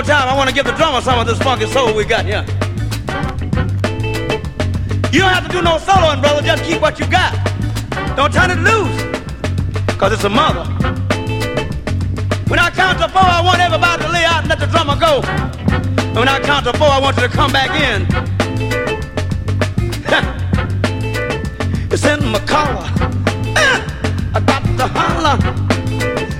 more 0.00 0.16
time, 0.16 0.28
I 0.28 0.36
want 0.36 0.48
to 0.48 0.54
give 0.54 0.64
the 0.64 0.72
drummer 0.72 1.02
some 1.02 1.18
of 1.18 1.26
this 1.26 1.38
funky 1.40 1.66
soul 1.66 1.92
we 1.94 2.06
got 2.06 2.24
here. 2.24 2.42
You 5.12 5.20
don't 5.20 5.32
have 5.32 5.46
to 5.46 5.52
do 5.52 5.60
no 5.60 5.76
soloing, 5.76 6.22
brother. 6.22 6.40
Just 6.40 6.64
keep 6.64 6.80
what 6.80 6.98
you 6.98 7.06
got. 7.06 7.34
Don't 8.16 8.32
turn 8.32 8.50
it 8.50 8.56
loose, 8.60 9.02
because 9.86 10.14
it's 10.14 10.24
a 10.24 10.30
mother. 10.30 10.64
When 12.48 12.58
I 12.58 12.70
count 12.70 12.98
to 13.00 13.08
four, 13.08 13.20
I 13.20 13.42
want 13.44 13.60
everybody 13.60 14.02
to 14.04 14.08
lay 14.10 14.24
out 14.24 14.40
and 14.40 14.48
let 14.48 14.58
the 14.58 14.64
drummer 14.66 14.96
go. 14.96 15.20
And 15.20 16.16
when 16.16 16.28
I 16.28 16.40
count 16.40 16.64
to 16.64 16.72
four, 16.78 16.88
I 16.88 16.98
want 16.98 17.16
you 17.16 17.24
to 17.24 17.28
come 17.28 17.52
back 17.52 17.68
in. 17.70 18.06
it's 21.92 22.06
in 22.06 22.24
my 22.32 22.38
collar. 22.46 22.88
I 24.34 24.40
got 24.46 24.64
to 24.64 24.86
holler. 24.86 25.36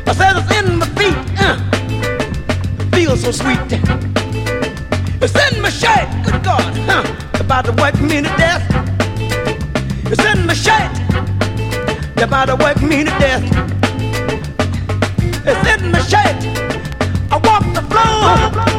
I 0.06 0.14
said 0.14 0.38
it's 0.38 0.50
in 0.56 0.78
my 0.78 0.89
feels 3.16 3.22
so 3.22 3.44
sweet. 3.44 3.58
It's 5.20 5.34
in 5.34 5.60
my 5.60 5.70
shirt. 5.70 6.08
Good 6.24 6.44
God. 6.44 6.76
Huh, 6.88 7.40
about 7.40 7.64
to 7.64 7.72
work 7.72 8.00
me 8.00 8.20
to 8.22 8.30
death. 8.36 8.62
It's 10.06 10.24
in 10.24 10.46
my 10.46 10.54
shirt. 10.54 10.92
They're 12.14 12.26
about 12.26 12.46
to 12.46 12.56
work 12.56 12.80
me 12.82 13.04
to 13.04 13.10
death. 13.18 13.42
It's 15.44 15.82
in 15.82 15.90
my 15.90 16.00
shirt. 16.02 16.36
I 17.32 17.38
drop 17.40 18.69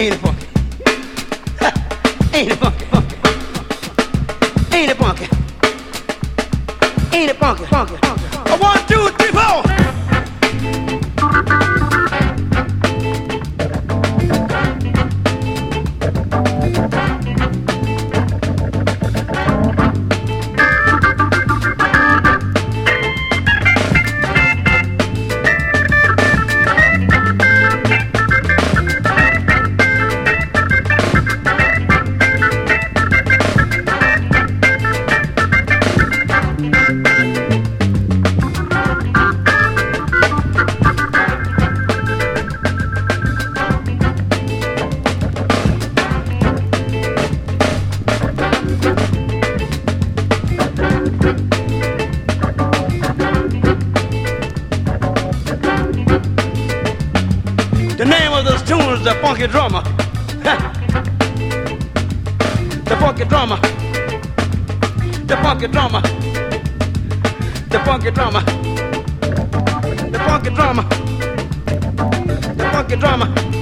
Ain't 0.00 0.14
it 0.14 0.18
funky? 0.20 0.46
Ain't 2.34 2.50
it 2.52 2.56
funky? 2.56 2.84
funky. 2.86 3.16
Ain't 4.74 4.90
it 4.90 4.96
funky? 4.96 5.26
Ain't 7.14 7.30
it 7.30 7.36
funky? 7.36 7.64
funky. 7.66 7.96
funky. 7.98 8.26
I 8.50 8.56
want 8.58 8.88
to. 8.88 8.99
of 58.40 58.46
those 58.46 58.62
tunes, 58.62 59.04
the 59.04 59.12
funky 59.20 59.46
drummer. 59.46 59.82
the 62.84 62.96
funky 62.98 63.24
drummer. 63.24 63.56
The 65.26 65.36
funky 65.36 65.66
drummer. 65.68 66.00
The 67.68 67.80
funky 67.84 68.10
drummer. 68.10 68.42
The 70.10 70.18
funky 70.20 70.20
drummer. 70.20 70.20
The 70.20 70.20
funky 70.26 70.50
drummer. 70.56 70.84
The 72.56 72.68
funky 72.72 72.96
drummer. 72.96 73.59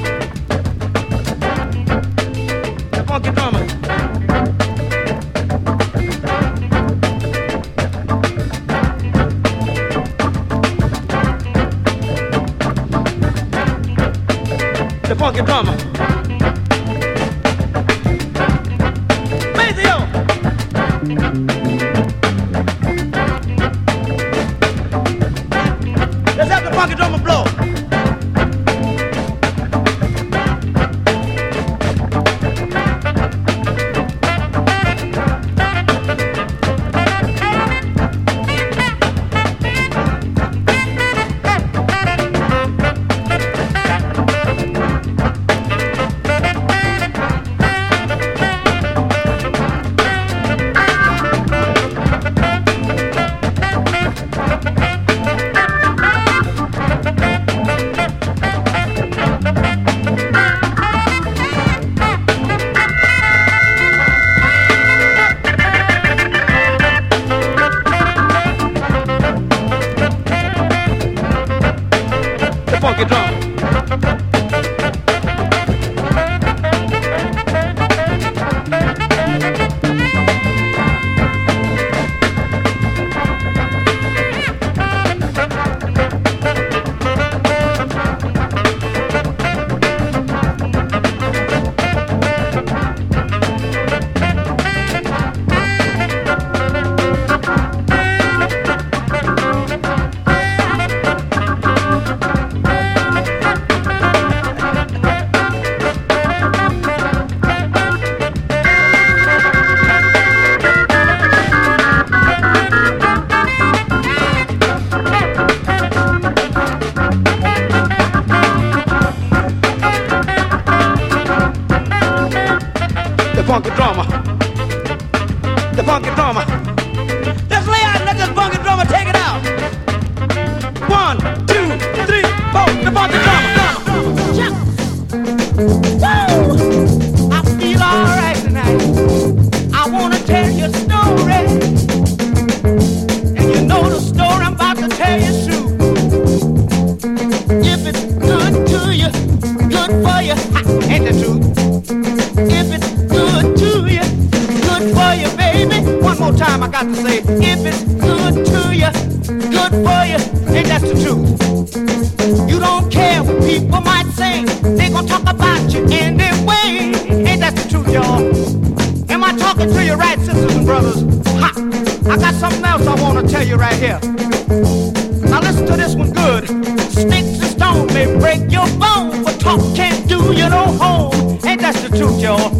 good. 176.40 176.90
Sticks 176.92 177.40
and 177.40 177.45
stones 177.45 177.92
may 177.95 178.07
break 178.18 178.50
your 178.50 178.66
bones, 178.78 179.25
but 179.25 179.40
talk 179.40 179.61
can't 179.75 180.09
do 180.09 180.33
you 180.33 180.49
no 180.49 180.66
harm. 180.78 181.38
And 181.45 181.61
that's 181.61 181.80
the 181.83 181.97
truth, 181.97 182.21
y'all. 182.21 182.57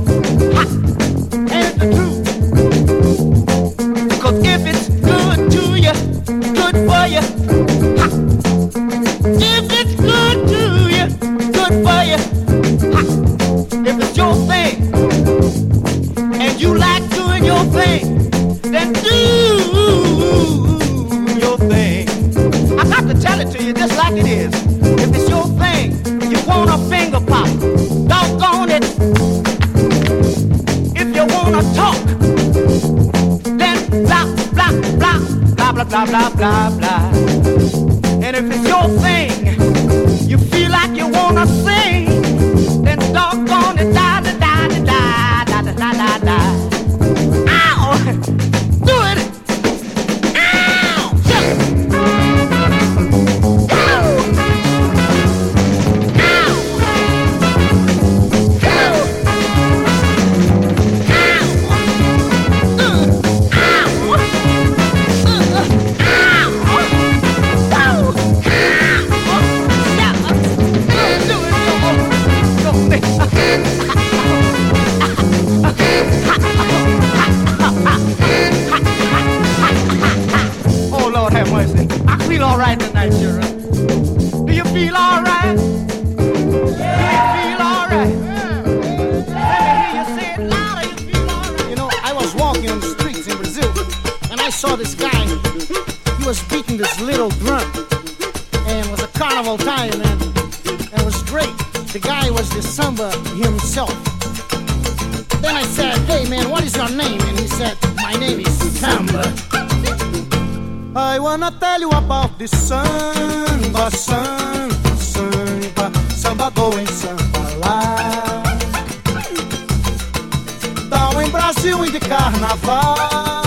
carnaval. 122.39 123.38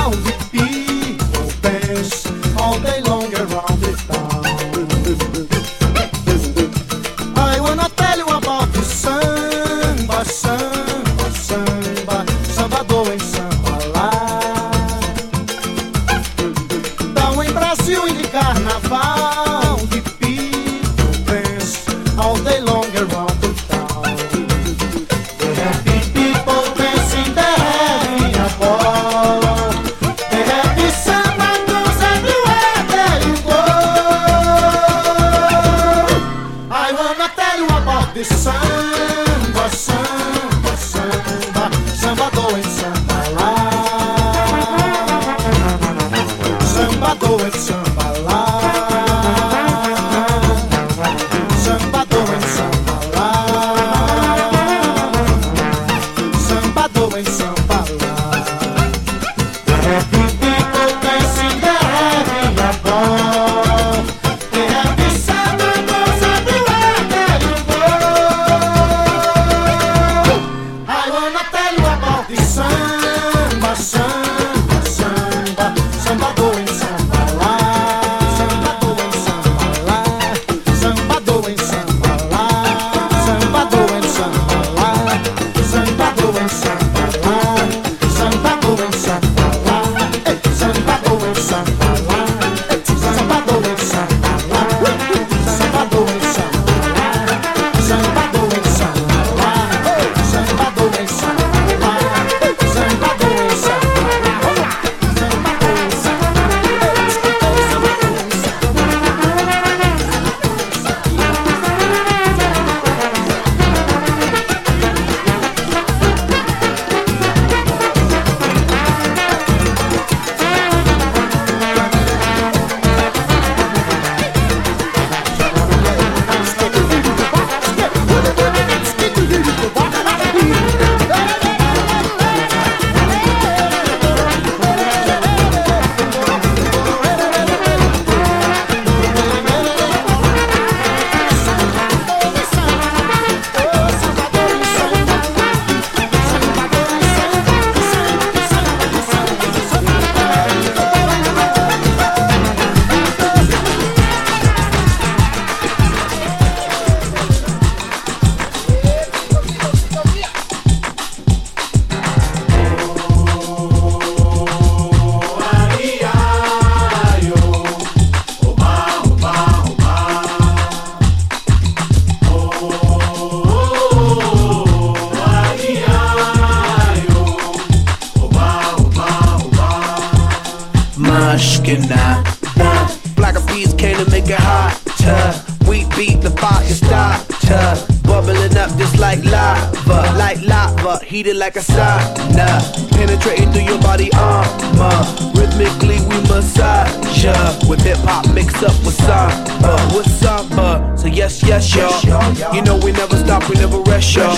with 197.72 197.82
hip 197.84 197.98
hop 198.00 198.28
mixed 198.34 198.62
up 198.64 198.76
with 198.84 198.96
samba, 198.96 199.96
with 199.96 200.06
samba. 200.06 200.94
So 200.98 201.08
yes, 201.08 201.42
yes, 201.42 201.74
y'all. 201.74 202.54
You 202.54 202.62
know 202.62 202.76
we 202.76 202.92
never 202.92 203.16
stop, 203.16 203.48
we 203.50 203.56
never 203.56 203.80
rest, 203.84 204.14
y'all. 204.14 204.36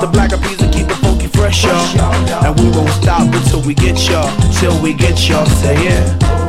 The 0.00 0.06
Black 0.12 0.34
Eyed 0.34 0.42
Peas 0.42 0.60
will 0.60 0.70
keep 0.70 0.86
it 0.86 0.96
funky 0.96 1.26
fresh, 1.28 1.64
y'all. 1.64 2.44
And 2.44 2.60
we 2.60 2.68
won't 2.76 2.90
stop 2.90 3.32
until 3.32 3.62
we 3.62 3.72
get 3.72 3.96
y'all, 4.10 4.30
till 4.60 4.78
we 4.82 4.92
get 4.92 5.26
y'all. 5.26 5.46
Say 5.46 5.84
yeah. 5.86 6.45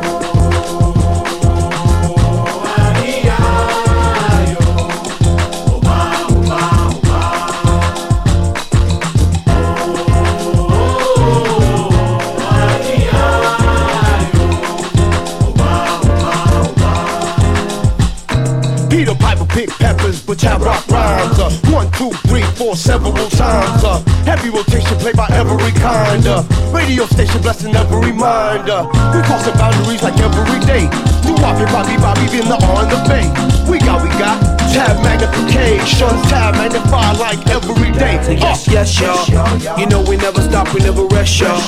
several 22.76 23.12
times 23.30 23.84
uh. 23.84 23.96
up. 23.96 24.08
Heavy 24.26 24.50
rotation 24.50 24.96
played 24.98 25.16
by 25.16 25.28
every 25.32 25.72
kind 25.80 26.26
of 26.26 26.44
radio 26.72 27.06
station, 27.06 27.40
blessing 27.40 27.74
every 27.74 28.12
mind 28.12 28.68
up. 28.68 28.92
We 29.14 29.22
crossing 29.24 29.54
boundaries 29.54 30.02
like 30.02 30.18
every 30.20 30.60
day. 30.66 30.84
New 31.24 31.36
Bobby, 31.36 31.64
Bobby, 31.72 31.96
Bobby, 31.96 32.26
been 32.28 32.48
the 32.48 32.58
on 32.72 32.88
the 32.88 33.00
bay. 33.08 33.28
We 33.70 33.78
got, 33.78 34.02
we 34.02 34.10
got 34.20 34.36
tab 34.72 35.02
magnification, 35.02 36.12
tab 36.28 36.54
magnify 36.54 37.12
like 37.16 37.40
every 37.48 37.90
day. 37.92 38.20
Yes, 38.36 38.68
uh. 38.68 38.72
yes, 38.72 39.00
y'all. 39.00 39.78
You 39.78 39.86
know 39.86 40.02
we 40.02 40.16
never 40.16 40.42
stop, 40.42 40.72
we 40.74 40.80
never 40.80 41.04
rest, 41.06 41.40
y'all. 41.40 41.60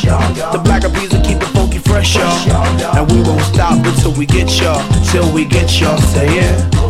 The 0.52 0.60
Black 0.62 0.84
Eyed 0.84 0.94
Peas 0.94 1.12
will 1.12 1.24
keep 1.24 1.38
it 1.38 1.50
funky 1.56 1.78
fresh, 1.78 2.16
y'all. 2.16 2.96
And 2.96 3.10
we 3.10 3.22
won't 3.22 3.42
stop 3.42 3.84
until 3.84 4.12
we 4.12 4.26
get 4.26 4.48
y'all, 4.60 4.82
till 5.10 5.32
we 5.32 5.44
get 5.44 5.80
y'all. 5.80 5.98
Say 5.98 6.26
it. 6.26 6.74
Yeah. 6.74 6.89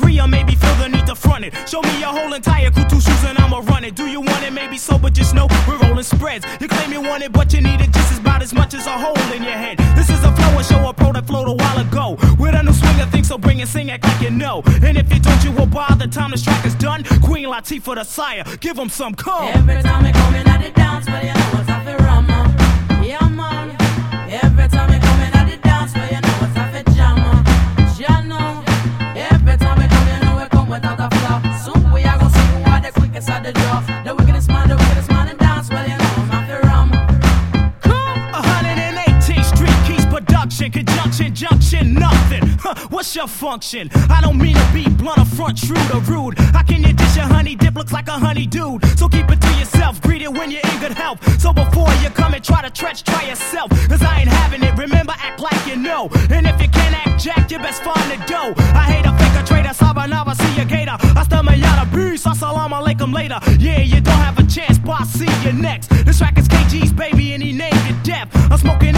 disagree 0.00 0.20
or 0.20 0.28
maybe 0.28 0.54
feel 0.54 0.74
the 0.76 0.88
need 0.88 1.06
to 1.06 1.14
front 1.14 1.44
it, 1.44 1.52
show 1.68 1.80
me 1.82 2.00
your 2.00 2.08
whole 2.08 2.32
entire 2.32 2.70
crew, 2.70 3.00
shoes, 3.00 3.24
and 3.24 3.38
I'ma 3.38 3.60
run 3.60 3.84
it. 3.84 3.94
Do 3.94 4.06
you 4.06 4.20
want 4.20 4.42
it? 4.44 4.52
Maybe 4.52 4.76
so, 4.76 4.98
but 4.98 5.12
just 5.12 5.34
know 5.34 5.46
we're 5.66 5.78
rolling 5.78 6.02
spreads. 6.02 6.44
You 6.60 6.68
claim 6.68 6.92
you 6.92 7.00
want 7.00 7.22
it, 7.22 7.32
but 7.32 7.52
you 7.52 7.60
need 7.60 7.80
it 7.80 7.92
just 7.92 8.20
about 8.20 8.42
as 8.42 8.52
much 8.54 8.74
as 8.74 8.86
a 8.86 8.92
hole 8.92 9.32
in 9.34 9.42
your 9.42 9.52
head. 9.52 9.78
This 9.96 10.10
is 10.10 10.22
a 10.24 10.32
flow 10.32 10.56
and 10.56 10.66
show 10.66 10.88
a 10.88 10.92
pro 10.92 11.12
that 11.12 11.26
flowed 11.26 11.48
a 11.48 11.52
while 11.52 11.78
ago. 11.78 12.16
With 12.38 12.54
a 12.54 12.62
new 12.62 12.72
swing 12.72 13.00
of 13.00 13.10
things, 13.10 13.28
so 13.28 13.38
bring 13.38 13.60
it, 13.60 13.68
sing 13.68 13.88
it 13.88 14.02
like 14.02 14.20
you 14.20 14.30
know. 14.30 14.62
And 14.82 14.96
if 14.96 15.12
you 15.12 15.20
don't, 15.20 15.44
you 15.44 15.52
will 15.52 15.66
by 15.66 15.94
the 15.98 16.06
time 16.06 16.30
this 16.30 16.42
track 16.42 16.64
is 16.64 16.74
done. 16.74 17.04
Queen 17.22 17.46
Latifah 17.46 17.94
the 17.96 18.04
sire, 18.04 18.44
give 18.60 18.76
them 18.76 18.88
some 18.88 19.14
call. 19.14 19.48
Every 19.48 19.82
time 19.82 20.04
I 20.04 20.12
come 20.12 20.34
in 20.34 20.48
at 20.48 20.62
the 20.62 20.70
dance, 20.70 21.06
well, 21.06 21.24
you 21.24 21.34
know 21.34 21.50
what's 21.54 21.69
what's 43.10 43.16
your 43.16 43.26
function? 43.26 43.90
I 44.08 44.20
don't 44.20 44.38
mean 44.38 44.54
to 44.54 44.70
be 44.72 44.88
blunt 44.88 45.18
or 45.18 45.24
front, 45.24 45.58
shrewd 45.58 45.90
or 45.92 46.00
rude. 46.02 46.38
How 46.38 46.62
can 46.62 46.84
you 46.84 46.92
dish 46.92 47.16
a 47.16 47.22
honey 47.22 47.56
dip 47.56 47.74
looks 47.74 47.92
like 47.92 48.06
a 48.06 48.12
honey 48.12 48.46
dude? 48.46 48.84
So 48.96 49.08
keep 49.08 49.28
it 49.28 49.40
to 49.40 49.50
yourself, 49.58 50.00
greet 50.00 50.22
it 50.22 50.32
when 50.32 50.52
you're 50.52 50.60
in 50.62 50.78
good 50.78 50.92
health. 50.92 51.18
So 51.40 51.52
before 51.52 51.90
you 52.02 52.10
come 52.10 52.34
and 52.34 52.44
try 52.44 52.62
to 52.62 52.72
stretch, 52.72 53.02
try 53.02 53.24
yourself. 53.26 53.70
Cause 53.88 54.00
I 54.00 54.20
ain't 54.20 54.28
having 54.28 54.62
it, 54.62 54.78
remember, 54.78 55.12
act 55.18 55.40
like 55.40 55.66
you 55.66 55.74
know. 55.74 56.08
And 56.30 56.46
if 56.46 56.62
you 56.62 56.68
can't 56.68 56.94
act 57.04 57.20
jack, 57.24 57.50
you 57.50 57.58
best 57.58 57.82
find 57.82 58.06
the 58.12 58.24
dough. 58.26 58.54
I 58.78 58.84
hate 58.92 59.06
a 59.06 59.12
faker, 59.18 59.44
trader, 59.44 59.74
sabanaba, 59.74 60.36
see 60.36 60.60
a 60.60 60.64
gator. 60.64 60.96
Hasta 61.18 61.42
mañana, 61.42 61.90
peace, 61.90 62.24
assalamu 62.24 62.76
alaikum 62.80 63.12
later. 63.12 63.40
Yeah, 63.58 63.80
you 63.80 64.00
don't 64.00 64.22
have 64.26 64.38
a 64.38 64.44
chance, 64.44 64.78
but 64.78 65.00
I'll 65.00 65.06
see 65.06 65.32
you 65.44 65.52
next. 65.52 65.88
This 66.06 66.18
track 66.18 66.38
is 66.38 66.46
KG's 66.46 66.92
baby, 66.92 67.32
and 67.32 67.42
he 67.42 67.52
named 67.52 67.84
it 67.90 68.00
death. 68.04 68.28
I'm 68.52 68.58
smoking 68.58 68.94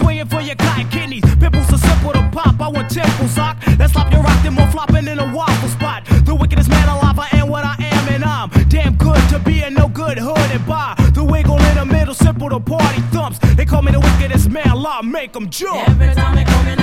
swinging 0.00 0.26
for 0.26 0.40
your 0.40 0.56
cotton 0.56 0.88
kidneys. 0.88 1.24
Pimples 1.36 1.72
are 1.72 1.78
simple 1.78 2.12
to 2.12 2.22
pop, 2.32 2.60
I 2.60 2.68
want 2.68 2.90
temple 2.90 3.28
sock. 3.28 3.56
Let's 3.78 3.92
slap 3.92 4.12
your 4.12 4.22
rock, 4.22 4.42
them 4.42 4.54
more 4.54 4.70
flopping 4.70 5.06
in 5.06 5.18
a 5.18 5.34
waffle 5.34 5.68
spot. 5.68 6.04
The 6.24 6.34
wickedest 6.34 6.68
man 6.70 6.88
alive, 6.88 7.18
I 7.18 7.28
am 7.38 7.48
what 7.48 7.64
I 7.64 7.76
am, 7.78 8.08
and 8.14 8.24
I'm 8.24 8.48
damn 8.68 8.96
good 8.96 9.22
to 9.30 9.38
be 9.38 9.60
a 9.62 9.70
no 9.70 9.88
good 9.88 10.18
hood 10.18 10.50
and 10.56 10.66
bar. 10.66 10.96
The 11.12 11.24
wiggle 11.24 11.58
in 11.58 11.74
the 11.76 11.84
middle, 11.84 12.14
simple 12.14 12.48
to 12.48 12.60
party 12.60 13.00
thumps. 13.12 13.38
They 13.56 13.64
call 13.64 13.82
me 13.82 13.92
the 13.92 14.00
wickedest 14.00 14.48
man, 14.50 14.74
law, 14.74 15.02
make 15.02 15.32
them 15.32 15.50
jump. 15.50 15.88
Every 15.88 16.14
time 16.14 16.38
I 16.38 16.44
come 16.44 16.68
in 16.68 16.79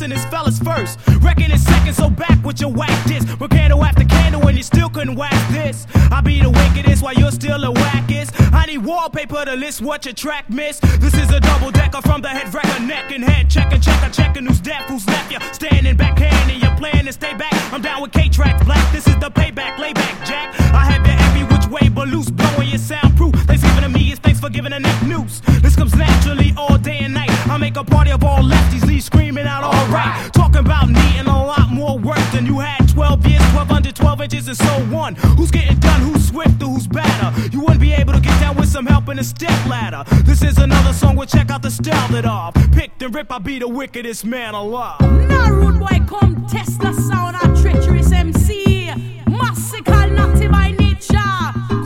and 0.00 0.12
reverse 0.12 0.22
his 0.22 0.24
fellas 0.30 0.58
first. 0.58 0.98
Reckon 1.20 1.50
in 1.50 1.58
seconds, 1.58 1.96
so 1.96 2.08
back 2.08 2.42
with 2.44 2.60
your 2.60 2.72
whack 2.72 3.06
disc. 3.06 3.26
But 3.38 3.50
candle 3.50 3.84
after 3.84 4.04
candle 4.04 4.46
and 4.48 4.56
you 4.56 4.62
still 4.62 4.88
couldn't 4.88 5.16
whack 5.16 5.34
this. 5.50 5.86
I 6.10 6.20
be 6.20 6.40
the 6.40 6.50
wickedest 6.50 7.02
while 7.02 7.14
you're 7.14 7.30
still 7.30 7.60
the 7.60 7.72
wackest. 7.72 8.30
I 8.52 8.66
need 8.66 8.78
wallpaper 8.78 9.44
to 9.44 9.54
list 9.54 9.82
what 9.82 10.04
your 10.04 10.14
track 10.14 10.48
miss. 10.48 10.78
This 10.98 11.14
is 11.14 11.30
a 11.30 11.40
double 11.40 11.70
decker 11.70 12.02
from 12.02 12.22
the 12.22 12.28
head 12.28 12.52
wrecker, 12.54 12.80
neck 12.80 13.12
and 13.12 13.24
head 13.24 13.50
checker, 13.50 13.78
checker, 13.78 14.10
checking 14.12 14.46
who's 14.46 14.60
deaf, 14.60 14.84
who's 14.88 15.06
left 15.06 15.32
you. 15.32 15.38
Standing 15.52 15.96
back 15.96 16.20
and 16.20 16.62
your 16.62 16.74
plan 16.76 17.04
to 17.04 17.12
stay 17.12 17.34
back. 17.34 17.54
I'm 17.72 17.82
down 17.82 18.02
with 18.02 18.12
K 18.12 18.28
tracks 18.28 18.64
black. 18.64 18.92
This 18.92 19.06
is 19.06 19.18
the 19.18 19.30
payback, 19.30 19.78
lay 19.78 19.92
back, 19.92 20.26
Jack. 20.26 20.54
I 20.72 20.84
have 20.90 21.06
you 21.06 21.12
every 21.12 21.56
which 21.56 21.66
way 21.68 21.88
but 21.88 22.08
loose, 22.08 22.30
blowing 22.30 22.68
your 22.68 22.78
soundproof. 22.78 23.34
Thanksgiving 23.46 23.82
to 23.82 23.88
me 23.88 24.12
is 24.12 24.18
thanks 24.18 24.40
for 24.40 24.50
giving 24.50 24.72
a 24.72 24.80
neck 24.80 25.02
noose. 25.02 25.40
This 25.60 25.76
comes 25.76 25.94
naturally 25.94 26.54
all 26.56 26.78
day 26.78 26.98
and 27.00 27.14
night. 27.14 27.31
Make 27.62 27.76
a 27.76 27.84
party 27.84 28.10
of 28.10 28.24
all 28.24 28.42
lefties, 28.42 28.84
leave 28.86 29.04
screaming 29.04 29.46
out 29.46 29.62
alright. 29.62 30.32
Talking 30.32 30.62
about 30.66 30.88
needing 30.88 31.28
a 31.28 31.46
lot 31.46 31.70
more 31.70 31.96
work 31.96 32.18
than 32.32 32.44
you 32.44 32.58
had 32.58 32.88
12 32.88 33.24
years, 33.24 33.52
12 33.52 33.70
under 33.70 33.92
12 33.92 34.20
inches, 34.20 34.48
and 34.48 34.56
so 34.56 34.96
on. 34.96 35.14
Who's 35.36 35.52
getting 35.52 35.78
done? 35.78 36.00
Who's 36.00 36.26
swifter? 36.26 36.66
Who's 36.66 36.88
better? 36.88 37.32
You 37.52 37.60
wouldn't 37.60 37.80
be 37.80 37.92
able 37.92 38.14
to 38.14 38.20
get 38.20 38.36
down 38.40 38.56
with 38.56 38.68
some 38.68 38.84
help 38.84 39.08
in 39.10 39.20
a 39.20 39.22
step 39.22 39.54
ladder. 39.66 40.02
This 40.24 40.42
is 40.42 40.58
another 40.58 40.92
song, 40.92 41.14
we'll 41.14 41.28
check 41.28 41.52
out 41.52 41.62
the 41.62 41.70
style 41.70 42.08
that 42.08 42.26
off. 42.26 42.54
Picked 42.72 43.00
and 43.00 43.14
rip, 43.14 43.30
I 43.30 43.38
be 43.38 43.60
the 43.60 43.68
wickedest 43.68 44.24
man 44.24 44.54
alive. 44.54 45.00
Now, 45.28 45.52
rude 45.52 46.08
come 46.08 46.44
test 46.48 46.80
the 46.80 46.92
sound 46.92 47.36
of 47.36 47.62
treacherous 47.62 48.10
MC. 48.10 48.90
Massacre, 49.28 50.08
not 50.08 50.36
by 50.50 50.72
nature. 50.72 51.16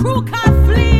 Crew 0.00 0.24
can 0.24 0.64
flavor. 0.64 0.95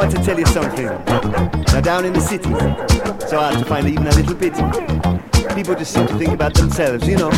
Want 0.00 0.16
to 0.16 0.24
tell 0.24 0.38
you 0.38 0.46
something. 0.46 0.86
Now 0.86 1.80
down 1.82 2.06
in 2.06 2.14
the 2.14 2.20
city, 2.20 2.48
so 3.28 3.38
hard 3.38 3.58
to 3.58 3.64
find 3.66 3.86
even 3.86 4.06
a 4.06 4.14
little 4.14 4.34
bit. 4.34 4.54
People 5.54 5.74
just 5.74 5.92
seem 5.92 6.06
to 6.06 6.16
think 6.16 6.32
about 6.32 6.54
themselves, 6.54 7.06
you 7.06 7.18
know. 7.18 7.28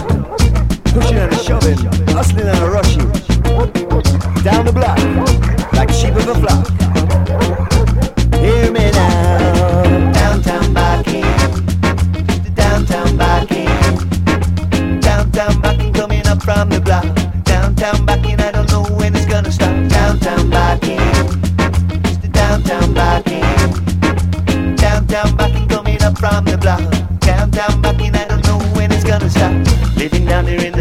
Pushing 0.94 1.18
and 1.18 1.35
shoving, 1.40 1.79
hustling 2.14 2.46
and 2.46 2.61
rushing. 2.72 3.11
Down 4.44 4.64
the 4.64 4.72
block, 4.72 4.98
like 5.72 5.90
sheep 5.90 6.14
of 6.14 6.29
a 6.29 6.35
flock. 6.37 7.01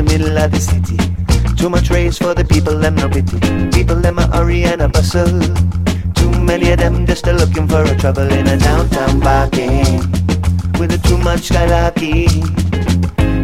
The 0.03 0.17
middle 0.17 0.37
of 0.37 0.51
the 0.51 0.59
city. 0.59 0.97
Too 1.55 1.69
much 1.69 1.89
race 1.89 2.17
for 2.17 2.33
the 2.33 2.45
people, 2.45 2.77
them 2.77 2.95
no 2.95 3.07
pity. 3.09 3.39
People, 3.71 3.95
them 3.95 4.17
a 4.17 4.27
hurry 4.27 4.63
and 4.63 4.81
a 4.81 4.87
bustle. 4.87 5.39
Too 6.13 6.31
many 6.41 6.71
of 6.71 6.79
them 6.79 7.05
just 7.05 7.27
a 7.27 7.33
looking 7.33 7.67
for 7.67 7.83
a 7.83 7.95
trouble 7.97 8.31
in 8.31 8.47
a 8.47 8.57
downtown 8.57 9.19
Barking. 9.19 9.99
With 10.79 10.97
a 10.97 10.99
too 11.07 11.17
much 11.17 11.49
skylarking. 11.49 12.29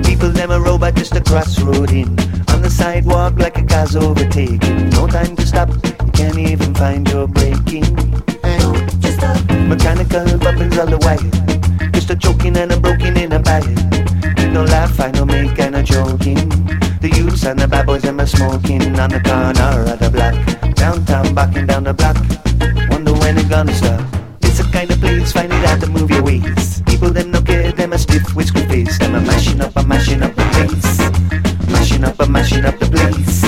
People, 0.06 0.30
them 0.30 0.52
a 0.52 0.60
robot 0.60 0.96
just 0.96 1.16
a 1.16 1.22
crossroad 1.22 1.92
in. 1.92 2.10
On 2.50 2.62
the 2.62 2.70
sidewalk 2.70 3.38
like 3.38 3.58
a 3.58 3.64
car's 3.64 3.96
overtaken. 3.96 4.90
No 4.90 5.08
time 5.08 5.36
to 5.36 5.46
stop, 5.46 5.70
you 5.70 6.12
can't 6.14 6.38
even 6.38 6.74
find 6.74 7.08
your 7.10 7.28
braking. 7.28 7.86
Just 9.02 9.22
a 9.22 9.32
mechanical 9.68 10.26
bubbles 10.40 10.78
on 10.78 10.90
the 10.90 11.00
wire. 11.06 11.92
Just 11.92 12.10
a 12.10 12.16
choking 12.16 12.58
and 12.58 12.72
a 12.72 12.80
broken 12.80 13.18
in 13.18 13.32
a 13.34 13.40
bite. 13.40 13.97
No 14.68 14.74
laugh, 14.74 15.00
I 15.00 15.12
no 15.12 15.26
make 15.26 15.60
and 15.60 15.76
a 15.76 15.84
joking. 15.84 16.50
The 17.00 17.12
youths 17.16 17.46
and 17.46 17.60
the 17.60 17.68
bad 17.68 17.86
boys 17.86 18.02
them 18.02 18.20
a 18.20 18.28
smoking 18.28 19.00
on 19.00 19.10
the 19.10 19.22
corner 19.22 19.92
of 19.92 20.00
the 20.00 20.10
block. 20.10 20.36
Downtown, 20.76 21.34
backing 21.34 21.68
down 21.68 21.84
the 21.84 21.94
block. 21.94 22.18
Wonder 22.90 23.14
when 23.14 23.38
it 23.38 23.50
gonna 23.50 23.74
stop. 23.74 24.02
It's 24.42 24.60
a 24.60 24.64
kind 24.72 24.92
of 24.92 25.00
place, 25.00 25.32
find 25.32 25.54
it 25.54 25.64
out 25.66 25.80
to 25.82 25.88
move 25.88 26.10
your 26.10 26.24
ways. 26.24 26.82
People 26.86 27.12
them 27.12 27.32
no 27.32 27.42
care, 27.42 27.72
them 27.72 27.94
a 27.94 27.98
stiff 27.98 28.36
whiskey 28.36 28.66
face. 28.68 28.98
Them 28.98 29.16
a 29.16 29.22
mashing 29.22 29.62
up, 29.62 29.76
a 29.76 29.84
mashing 29.84 30.22
up 30.22 30.36
the 30.36 30.44
place. 30.54 31.70
Mashing 31.72 32.04
up, 32.04 32.20
a 32.20 32.28
mashing 32.28 32.66
up 32.66 32.78
the 32.80 32.88
place. 32.88 33.47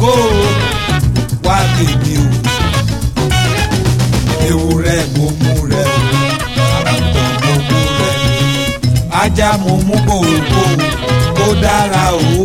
Go, 0.00 0.12
wá 1.44 1.56
tèmi 1.76 2.14
o 2.22 2.26
ewúrẹ́ 4.48 5.00
mo 5.16 5.26
mú 5.40 5.52
rẹ 5.70 5.84
o 6.60 6.64
àgùntàn 6.78 7.32
mo 7.44 7.52
mú 7.68 7.80
rẹ 7.98 8.12
ajá 9.22 9.48
mo 9.64 9.72
mú 9.86 9.94
bò 10.06 10.18
dára 11.62 12.04
o. 12.12 12.44